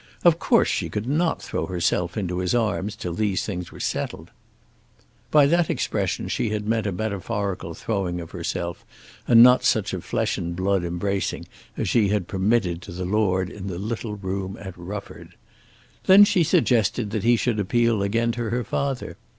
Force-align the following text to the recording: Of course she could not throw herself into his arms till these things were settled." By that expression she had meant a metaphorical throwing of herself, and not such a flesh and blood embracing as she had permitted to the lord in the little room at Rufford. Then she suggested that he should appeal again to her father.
Of 0.23 0.39
course 0.39 0.67
she 0.67 0.89
could 0.89 1.05
not 1.05 1.43
throw 1.43 1.67
herself 1.67 2.17
into 2.17 2.39
his 2.39 2.55
arms 2.55 2.95
till 2.95 3.13
these 3.13 3.45
things 3.45 3.71
were 3.71 3.79
settled." 3.79 4.31
By 5.29 5.45
that 5.45 5.69
expression 5.69 6.27
she 6.27 6.49
had 6.49 6.67
meant 6.67 6.87
a 6.87 6.91
metaphorical 6.91 7.75
throwing 7.75 8.19
of 8.19 8.31
herself, 8.31 8.83
and 9.27 9.43
not 9.43 9.63
such 9.63 9.93
a 9.93 10.01
flesh 10.01 10.39
and 10.39 10.55
blood 10.55 10.83
embracing 10.83 11.45
as 11.77 11.87
she 11.87 12.07
had 12.07 12.27
permitted 12.27 12.81
to 12.81 12.91
the 12.91 13.05
lord 13.05 13.51
in 13.51 13.67
the 13.67 13.77
little 13.77 14.15
room 14.15 14.57
at 14.59 14.75
Rufford. 14.75 15.35
Then 16.07 16.23
she 16.23 16.43
suggested 16.43 17.11
that 17.11 17.23
he 17.23 17.35
should 17.35 17.59
appeal 17.59 18.01
again 18.01 18.31
to 18.31 18.49
her 18.49 18.63
father. 18.63 19.17